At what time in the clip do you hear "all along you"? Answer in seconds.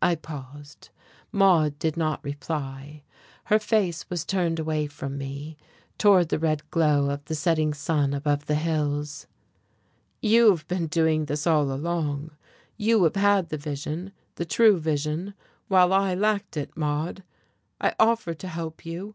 11.44-13.02